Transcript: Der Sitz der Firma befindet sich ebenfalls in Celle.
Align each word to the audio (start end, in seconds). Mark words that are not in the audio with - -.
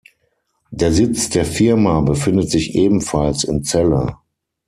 Der 0.71 0.91
Sitz 0.91 1.29
der 1.29 1.45
Firma 1.45 2.01
befindet 2.01 2.49
sich 2.49 2.73
ebenfalls 2.73 3.43
in 3.43 3.63
Celle. 3.63 4.17